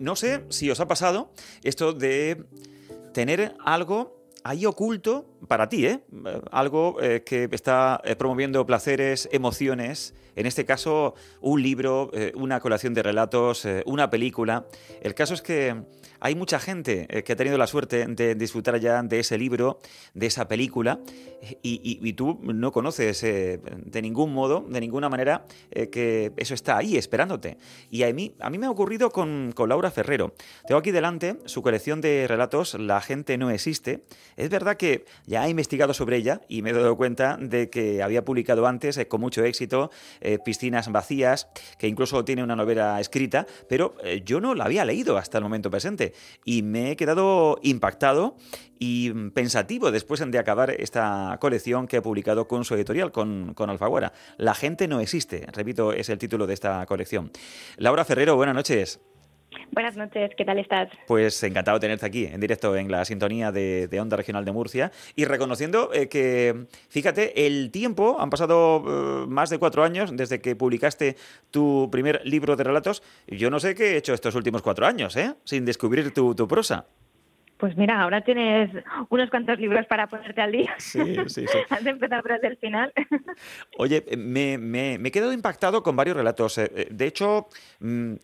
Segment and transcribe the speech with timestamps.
[0.00, 1.30] No sé si os ha pasado
[1.62, 2.44] esto de
[3.12, 6.00] tener algo ahí oculto para ti, ¿eh?
[6.50, 12.92] Algo eh, que está eh, promoviendo placeres, emociones, en este caso un libro, una colección
[12.92, 14.66] de relatos, una película.
[15.00, 15.74] El caso es que
[16.20, 19.78] hay mucha gente que ha tenido la suerte de disfrutar ya de ese libro,
[20.12, 21.00] de esa película,
[21.62, 27.56] y, tú no conoces de ningún modo, de ninguna manera, que eso está ahí esperándote.
[27.90, 30.34] Y a mí, a mí me ha ocurrido con, con Laura Ferrero.
[30.66, 34.02] Tengo aquí delante su colección de relatos La gente no existe.
[34.36, 38.02] Es verdad que ya he investigado sobre ella y me he dado cuenta de que
[38.02, 39.90] había publicado antes eh, con mucho éxito
[40.20, 44.84] eh, Piscinas vacías, que incluso tiene una novela escrita, pero eh, yo no la había
[44.84, 46.12] leído hasta el momento presente
[46.44, 48.36] y me he quedado impactado
[48.78, 53.70] y pensativo después de acabar esta colección que he publicado con su editorial, con, con
[53.70, 54.12] Alfaguara.
[54.36, 57.30] La gente no existe, repito, es el título de esta colección.
[57.76, 59.00] Laura Ferrero, buenas noches.
[59.72, 60.88] Buenas noches, ¿qué tal estás?
[61.06, 64.92] Pues encantado de tenerte aquí en directo en la sintonía de, Onda Regional de Murcia
[65.14, 70.40] y reconociendo eh, que, fíjate, el tiempo, han pasado eh, más de cuatro años desde
[70.40, 71.16] que publicaste
[71.50, 73.02] tu primer libro de relatos.
[73.26, 75.34] Yo no sé qué he hecho estos últimos cuatro años, ¿eh?
[75.44, 76.86] Sin descubrir tu prosa.
[77.58, 78.70] Pues mira, ahora tienes
[79.08, 80.74] unos cuantos libros para ponerte al día.
[80.78, 81.58] Sí, sí, sí.
[81.70, 82.92] Antes de empezar por el final.
[83.78, 86.58] Oye, me, me, me, he quedado impactado con varios relatos.
[86.58, 87.48] Eh, eh, de hecho,
[87.80, 88.14] mm,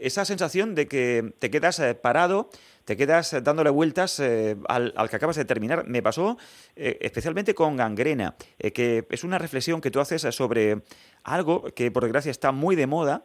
[0.00, 2.50] esa sensación de que te quedas eh, parado
[2.84, 5.84] te quedas dándole vueltas eh, al, que acabas de terminar.
[5.86, 6.36] Me pasó
[6.76, 10.82] eh, especialmente con Gangrena, eh, que es una reflexión que tú haces sobre
[11.24, 13.24] algo que por desgracia está muy de moda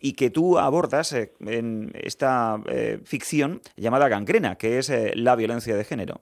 [0.00, 2.60] y que tú abordas en esta
[3.04, 6.20] ficción llamada Gangrena, que es la violencia de género.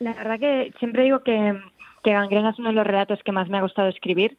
[0.00, 1.54] La verdad que siempre digo que
[2.04, 4.36] Gangrena es uno de los relatos que más me ha gustado escribir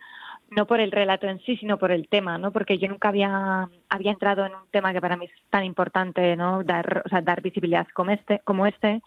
[0.49, 2.51] no por el relato en sí, sino por el tema, ¿no?
[2.51, 6.35] Porque yo nunca había, había entrado en un tema que para mí es tan importante,
[6.35, 6.63] ¿no?
[6.63, 9.01] Dar, o sea, dar visibilidad como este, como este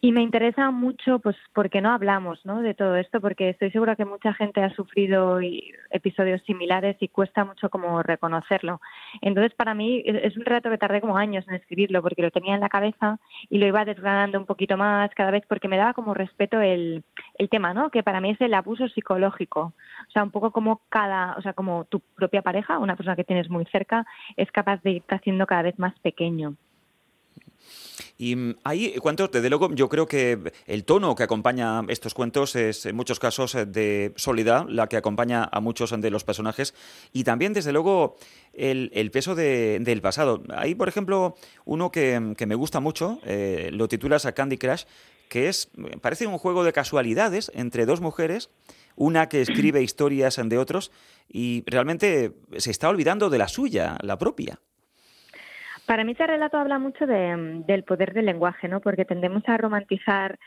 [0.00, 2.60] y me interesa mucho, pues, porque no hablamos, ¿no?
[2.60, 5.40] De todo esto, porque estoy segura que mucha gente ha sufrido
[5.90, 8.80] episodios similares y cuesta mucho como reconocerlo.
[9.20, 12.54] Entonces, para mí es un relato que tardé como años en escribirlo, porque lo tenía
[12.54, 13.18] en la cabeza
[13.48, 17.02] y lo iba desgranando un poquito más cada vez, porque me daba como respeto el,
[17.38, 17.90] el tema, ¿no?
[17.90, 19.72] Que para mí es el abuso psicológico.
[20.08, 23.24] O sea, un poco como cada, o sea, como tu propia pareja, una persona que
[23.24, 24.06] tienes muy cerca,
[24.36, 26.56] es capaz de irte haciendo cada vez más pequeño.
[28.18, 32.56] Y mm, hay cuentos, desde luego, yo creo que el tono que acompaña estos cuentos
[32.56, 36.74] es en muchos casos eh, de soledad, la que acompaña a muchos de los personajes,
[37.12, 38.16] y también, desde luego,
[38.52, 40.42] el, peso del pasado.
[40.54, 44.84] Hay, por ejemplo, uno que, me gusta mucho, eh, lo titulas a Candy Crush,
[45.28, 48.50] que es, parece un juego de casualidades entre dos mujeres,
[48.96, 50.92] una que escribe historias de otros,
[51.28, 54.60] y realmente se está olvidando de la suya, la propia.
[55.86, 58.80] Para mí este relato habla mucho del poder del lenguaje, ¿no?
[58.80, 60.38] Porque tendemos a romantizar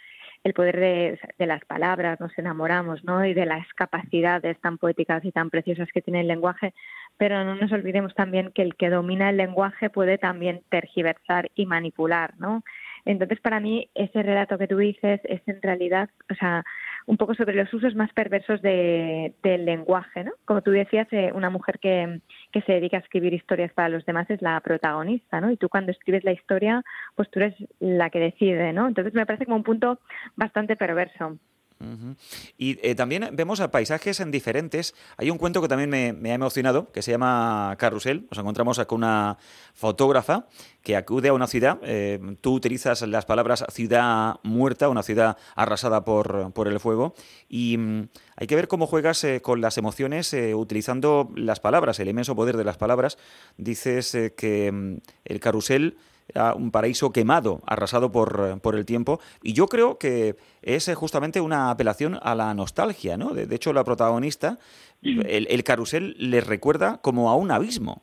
[0.46, 3.25] el poder de, las palabras, nos enamoramos, ¿no?
[3.25, 6.73] Y de las capacidades tan poéticas y tan preciosas que tiene el lenguaje,
[7.18, 11.66] pero no nos olvidemos también que el que domina el lenguaje puede también tergiversar y
[11.66, 12.63] manipular, ¿no?
[13.06, 16.63] Entonces, para mí, ese relato que tú dices es en realidad, o sea,
[17.07, 20.31] un poco sobre los usos más perversos del lenguaje, ¿no?
[20.46, 22.19] Como tú decías, eh, una mujer que,
[22.55, 25.51] que se dedica a escribir historias para los demás es la protagonista, ¿no?
[25.51, 26.83] Y tú cuando escribes la historia,
[27.13, 28.88] pues tú eres la que decide, ¿no?
[28.88, 29.99] Entonces me parece como un punto
[30.38, 31.38] bastante perverso.
[32.58, 34.96] Y eh, también vemos a paisajes en diferentes.
[35.18, 38.28] Hay un cuento que también me, ha emocionado, que se llama Carrusel.
[38.30, 39.38] Nos encontramos con una
[39.74, 40.47] fotógrafa
[40.81, 41.80] que acude a una ciudad.
[41.84, 47.14] Eh, tú utilizas las palabras ciudad muerta, una ciudad arrasada por, por el fuego.
[47.50, 52.08] Y mm, hay que ver cómo juegas eh, con las emociones utilizando las palabras, el
[52.08, 53.18] inmenso poder de las palabras.
[53.58, 55.97] Dices que mm, el carrusel
[56.56, 59.19] un paraíso quemado, arrasado por, por, el tiempo.
[59.41, 63.34] Y yo creo que es eh, justamente una apelación a la nostalgia, ¿no?
[63.34, 64.58] De, hecho, la protagonista,
[65.02, 68.02] el, el, carrusel le recuerda como a un abismo.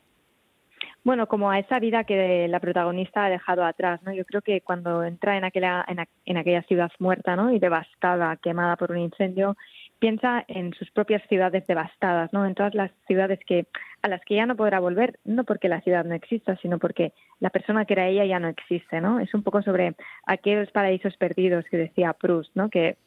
[1.03, 4.13] Bueno, como a esa vida que la protagonista ha dejado atrás, ¿no?
[4.13, 7.51] Yo creo que cuando entra en aquella, en, en aquella ciudad muerta, ¿no?
[7.51, 9.57] Y devastada, quemada por un incendio,
[9.99, 12.45] piensa en sus propias ciudades devastadas, ¿no?
[12.45, 13.67] En todas las ciudades que
[14.03, 17.13] a las que ya no podrá volver, no porque la ciudad no exista, sino porque
[17.39, 19.21] la persona que era ella ya no existe, ¿no?
[19.21, 19.95] Es un poco sobre
[20.25, 22.69] aquellos paraísos perdidos que decía Proust, ¿no?
[22.69, 22.97] Que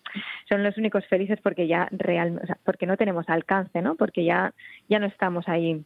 [0.49, 3.95] son los únicos felices porque ya real, porque no tenemos alcance, ¿no?
[3.95, 4.55] Porque ya
[4.89, 5.85] ya no estamos ahí.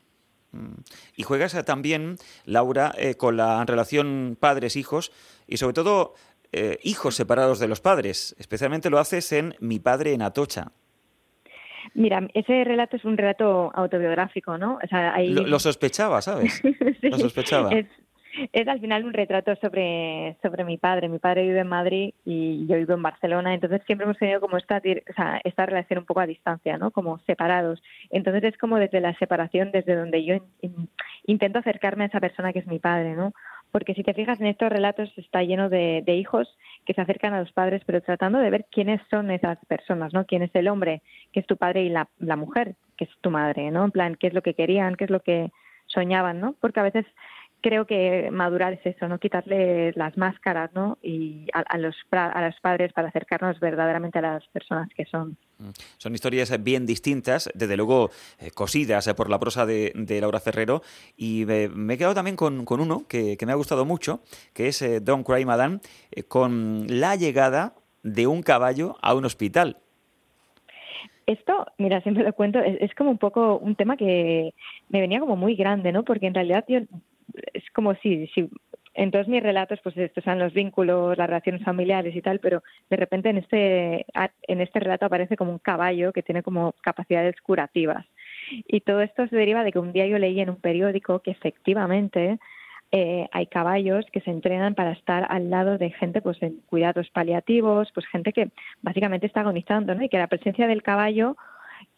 [0.53, 0.75] Mm.
[1.17, 2.15] Y juegas también,
[2.45, 5.11] Laura, eh, con la relación padres-hijos
[5.49, 6.15] y sobre todo
[6.53, 8.37] eh, hijos separados de los padres.
[8.39, 10.71] Especialmente lo haces en Mi padre en Atocha.
[11.95, 14.79] Mira, ese relato es un relato autobiográfico, ¿no?
[15.29, 16.63] lo, sospechaba, ¿sabes?
[17.03, 17.71] lo sospechaba.
[17.73, 21.09] es al final un retrato sobre, sobre mi padre.
[21.09, 24.57] Mi padre vive en Madrid y yo vivo en Barcelona, entonces siempre hemos tenido como
[24.57, 26.91] esta, o sea, esta relación un poco a distancia, ¿no?
[26.91, 27.83] Como separados.
[28.11, 30.37] Entonces es como desde la separación, desde donde yo
[31.27, 33.33] intento acercarme a esa persona que es mi padre, ¿no?
[33.73, 36.49] Porque si te fijas en estos relatos está lleno de, hijos
[36.85, 40.25] que se acercan a los padres, pero tratando de ver quiénes son esas personas, ¿no?
[40.27, 41.03] Quién es el hombre,
[41.33, 43.85] que es tu padre, y la, la mujer, que es tu madre, ¿no?
[43.85, 45.51] En plan, qué es lo que querían, qué es lo que
[45.87, 46.55] soñaban, ¿no?
[46.61, 47.07] Porque a veces
[47.61, 50.99] creo que madurar es eso, no quitarle las máscaras, ¿no?
[51.03, 55.37] Y a, los a los padres para acercarnos verdaderamente a las personas que son.
[55.61, 55.71] Mm.
[55.99, 60.83] Son historias bien distintas, desde luego eh, cosidas eh, por la prosa de, Laura Ferrero,
[61.17, 64.21] y me, he quedado también con, uno que, me ha gustado mucho,
[64.55, 65.81] que es eh, Don't Cry Madame,
[66.29, 69.77] con la llegada de un caballo a un hospital.
[71.27, 74.53] Esto, mira, siempre lo cuento, es, como un poco un tema que
[74.89, 76.03] me venía como muy grande, ¿no?
[76.03, 76.81] Porque en realidad yo
[77.53, 78.29] es como si
[78.95, 82.63] en todos mis relatos, pues estos son los vínculos, las relaciones familiares y tal, pero
[82.89, 84.05] de repente en este,
[84.43, 88.07] en este relato aparece como un caballo que tiene como capacidades curativas.
[88.67, 91.31] Y todo esto se deriva de que un día yo leí en un periódico que
[91.31, 92.39] efectivamente
[92.93, 97.09] eh, hay caballos que se entrenan para estar al lado de gente pues en cuidados
[97.11, 98.51] paliativos, pues gente que
[98.83, 100.03] básicamente está agonizando, ¿no?
[100.03, 101.37] Y que la presencia del caballo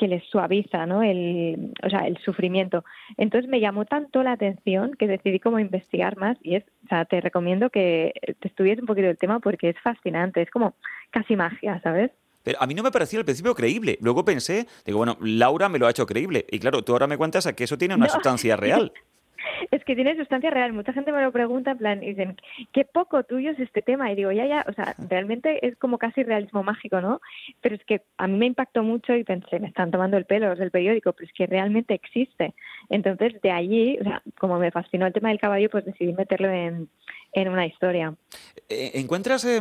[0.03, 1.05] que les suaviza ¿no?
[1.05, 2.85] el, o sea, el sufrimiento.
[3.17, 7.05] Entonces me llamó tanto la atención que decidí como investigar más y es, o sea,
[7.05, 10.75] te recomiendo que te estudies un poquito el tema porque es fascinante, es como
[11.13, 12.11] casi magia, ¿sabes?
[12.43, 13.97] Pero a mí no me parecía al principio creíble.
[14.01, 16.47] Luego pensé, digo, bueno, Laura me lo ha hecho creíble.
[16.51, 18.93] Y claro, tú ahora me cuentas a que eso tiene una sustancia real.
[19.71, 20.73] es que tiene sustancia real.
[20.73, 22.37] Mucha gente me lo pregunta, en plan, y dicen,
[22.73, 24.11] qué poco tuyo es este tema.
[24.11, 27.21] Y digo, ya, ya, o sea, realmente es como casi realismo mágico, ¿no?
[27.61, 30.49] Pero es que a mí me impactó mucho y pensé, me están tomando el pelo
[30.49, 32.55] los del periódico, pero es que realmente existe.
[32.89, 36.51] Entonces, de allí, o sea, como me fascinó el tema del caballo, pues decidí meterlo
[36.51, 36.89] en,
[37.33, 38.15] en una historia.
[38.69, 39.45] Eh, ¿Encuentras...
[39.45, 39.61] Eh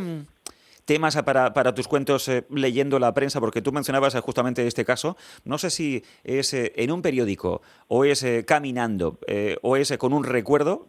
[0.91, 3.39] temas para, para tus cuentos eh, leyendo la prensa?
[3.39, 5.15] Porque tú mencionabas eh, justamente este caso.
[5.45, 9.17] No sé si es eh, en un periódico o es caminando
[9.61, 10.87] o es con un recuerdo.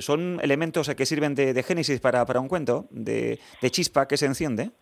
[0.00, 4.26] ¿Son elementos que sirven de, génesis para, para, un cuento, de, de chispa que se
[4.26, 4.72] enciende?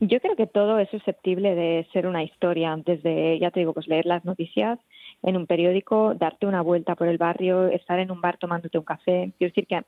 [0.00, 2.74] Yo creo que todo es susceptible de ser una historia.
[2.82, 4.78] Desde, ya te digo, pues leer las noticias
[5.22, 8.84] en un periódico, darte una vuelta por el barrio, estar en un bar tomándote un
[8.84, 9.32] café.
[9.36, 9.82] Quiero decir que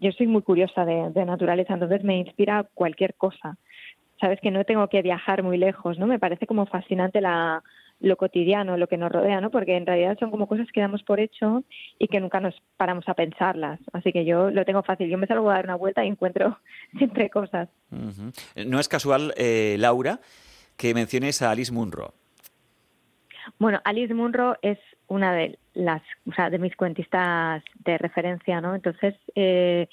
[0.00, 3.56] yo soy muy curiosa de, naturaleza, entonces me inspira cualquier cosa.
[4.20, 6.06] Sabes que no tengo que viajar muy lejos, ¿no?
[6.06, 7.62] Me parece como fascinante la,
[8.00, 9.50] lo cotidiano, lo que nos rodea, ¿no?
[9.50, 11.64] Porque en realidad son como cosas que damos por hecho
[11.98, 13.80] y que nunca nos paramos a pensarlas.
[13.92, 15.08] Así que yo lo tengo fácil.
[15.08, 16.58] Yo me salgo a dar una vuelta y encuentro
[16.98, 17.68] siempre cosas.
[17.90, 20.20] No es casual, eh, Laura,
[20.76, 22.14] que menciones a Alice Munro.
[23.58, 28.74] Bueno, Alice Munro es una de las, o sea, de mis cuentistas de referencia, ¿no?
[28.74, 29.88] Entonces, eh,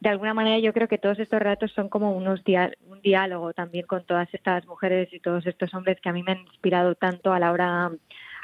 [0.00, 2.40] de alguna manera yo creo que todos estos relatos son como unos
[2.88, 6.32] un diálogo también con todas estas mujeres y todos estos hombres que a mí me
[6.32, 7.90] han inspirado tanto a la hora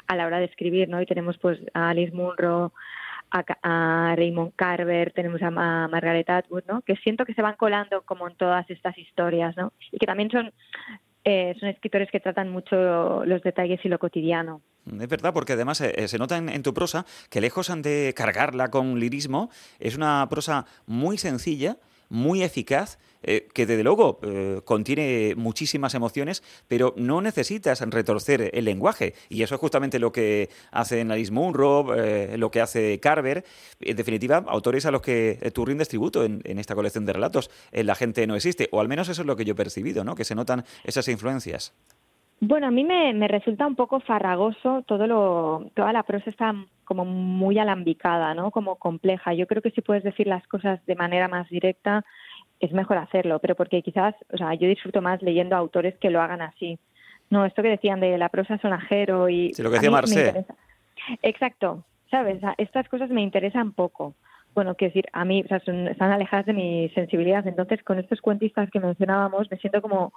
[0.07, 1.01] a la hora de escribir, ¿no?
[1.01, 2.73] Y tenemos pues a Alice Munro,
[3.31, 6.81] a, Raymond Carver, tenemos a, Margaret Atwood, ¿no?
[6.81, 9.71] Que siento que se van colando como en todas estas historias, ¿no?
[9.91, 10.51] Y que también son
[11.23, 14.61] eh, son escritores que tratan mucho los detalles y lo cotidiano.
[14.99, 18.99] Es verdad, porque además eh, se nota en, tu prosa que lejos de cargarla con
[18.99, 21.77] lirismo, es una prosa muy sencilla,
[22.09, 28.65] muy eficaz, eh, que desde luego eh, contiene muchísimas emociones, pero no necesitas retorcer el
[28.65, 29.13] lenguaje.
[29.27, 33.43] Y eso es justamente lo que hace Alice Munro, eh, lo que hace Carver.
[33.81, 37.49] En definitiva, autores a los que tú rindes tributo en, esta colección de relatos.
[37.71, 40.15] La gente no existe, o al menos eso es lo que yo he percibido, ¿no?
[40.15, 41.73] que se notan esas influencias.
[42.41, 46.55] Bueno, a mí me, me, resulta un poco farragoso todo lo, toda la prosa está
[46.85, 48.49] como muy alambicada, ¿no?
[48.51, 49.33] Como compleja.
[49.33, 52.05] Yo creo que si puedes decir las cosas de manera más directa
[52.59, 56.21] es mejor hacerlo, pero porque quizás, o sea, yo disfruto más leyendo autores que lo
[56.21, 56.79] hagan así.
[57.29, 60.45] No, esto que decían de la prosa sonajero y sí, lo que decía Marcé.
[61.21, 62.41] Exacto, ¿sabes?
[62.57, 64.15] Estas cosas me interesan poco
[64.55, 67.45] bueno, quiero decir, a mí o sea, están alejadas de mi sensibilidad.
[67.47, 70.11] Entonces, con estos cuentistas que mencionábamos, me siento como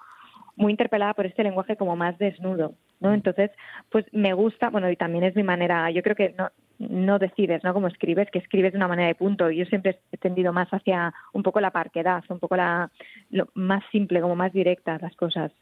[0.56, 3.10] muy interpelada por este lenguaje como más desnudo, ¿no?
[3.10, 3.14] Mm.
[3.14, 3.50] Entonces,
[3.90, 7.62] pues me gusta, bueno, y también es mi manera, yo creo que no, no decides,
[7.64, 7.72] ¿no?
[7.72, 9.50] Como escribes, que escribes de una manera de punto.
[9.50, 12.90] Yo siempre he tendido más hacia un poco la parquedad, un poco la
[13.30, 15.52] lo más simple, como más directas las cosas.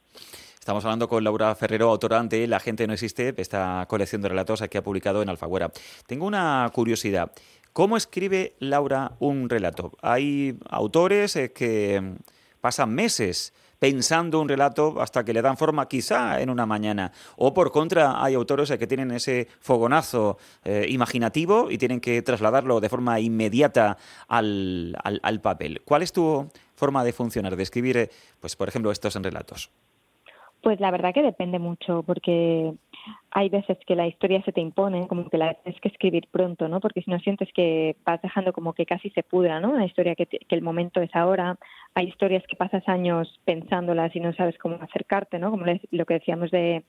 [0.59, 4.63] Estamos hablando con Laura Ferrero, autora de La gente no existe, esta colección de relatos
[4.69, 5.71] que ha publicado en Alfaguera.
[6.07, 7.33] Tengo una curiosidad.
[7.73, 9.93] ¿Cómo escribe Laura un relato?
[10.03, 12.03] Hay autores eh, que
[12.61, 17.11] pasan meses pensando un relato hasta que le dan forma quizá en una mañana.
[17.37, 22.79] O por contra, hay autores que tienen ese fogonazo eh, imaginativo y tienen que trasladarlo
[22.79, 23.97] de forma inmediata
[24.29, 25.81] al, al, papel.
[25.85, 29.71] ¿Cuál es tu forma de funcionar, de escribir, eh, pues por ejemplo, estos en relatos?
[30.63, 32.75] Pues la verdad que depende mucho, porque
[33.31, 36.69] hay veces que la historia se te impone, como que la tienes que escribir pronto,
[36.69, 36.81] ¿no?
[36.81, 39.71] Porque si no sientes que vas dejando como que casi se pudra, ¿no?
[39.71, 41.57] Una historia que, el momento es ahora.
[41.95, 45.51] Hay historias que pasas años pensándolas y no sabes cómo acercarte, ¿no?
[45.51, 46.85] Como lo que decíamos de,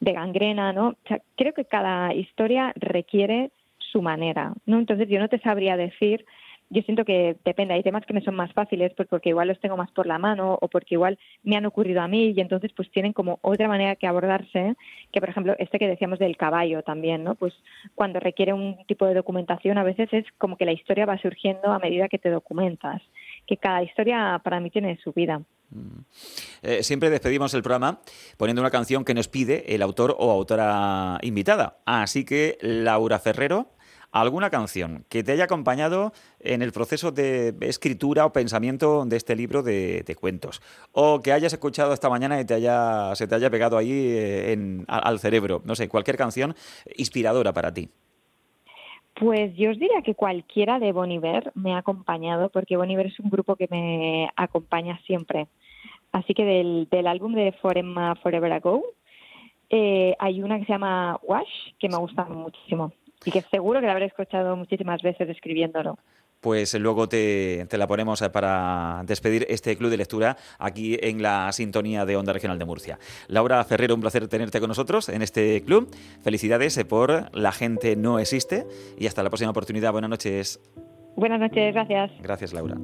[0.00, 0.96] de gangrena, ¿no?
[1.36, 4.78] Creo que cada historia requiere su manera, ¿no?
[4.78, 6.24] Entonces yo no te sabría decir
[6.68, 9.60] yo siento que depende, hay temas que me son más fáciles pues porque igual los
[9.60, 12.72] tengo más por la mano o porque igual me han ocurrido a mí y entonces
[12.74, 14.74] pues tienen como otra manera que abordarse,
[15.12, 17.36] que por ejemplo este que decíamos del caballo también, ¿no?
[17.36, 17.54] Pues
[17.94, 21.72] cuando requiere un tipo de documentación a veces es como que la historia va surgiendo
[21.72, 23.00] a medida que te documentas,
[23.46, 25.42] que cada historia para mí tiene su vida.
[25.70, 26.00] Mm.
[26.62, 28.00] Eh, siempre despedimos el programa
[28.36, 31.78] poniendo una canción que nos pide el autor o autora invitada.
[31.84, 33.75] Así que Laura Ferrero,
[34.12, 39.36] alguna canción que te haya acompañado en el proceso de escritura o pensamiento de este
[39.36, 43.50] libro de, cuentos, o que hayas escuchado esta mañana y te haya, se te haya
[43.50, 46.54] pegado ahí eh, al cerebro, no sé, cualquier canción
[46.96, 47.90] inspiradora para ti.
[49.18, 53.30] Pues yo os diría que cualquiera de Boniver me ha acompañado, porque Boniver es un
[53.30, 55.48] grupo que me acompaña siempre.
[56.12, 58.82] Así que del, álbum de Forever Ago,
[59.70, 62.92] eh, hay una que se llama Wash, que me gusta muchísimo
[63.24, 65.98] y que seguro que la habré escuchado muchísimas veces escribiéndolo
[66.40, 71.50] pues luego te, la ponemos eh, para despedir este club de lectura aquí en la
[71.52, 72.98] sintonía de Onda Regional de Murcia.
[73.26, 75.92] Laura Ferrero, un placer tenerte con nosotros en este club.
[76.22, 78.64] Felicidades eh, por La gente no existe
[78.96, 79.90] y hasta la próxima oportunidad.
[79.90, 80.60] Buenas noches.
[81.16, 82.12] Buenas noches, gracias.
[82.20, 82.76] Gracias, Laura.